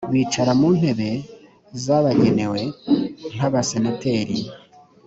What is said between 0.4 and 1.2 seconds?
mu ntebe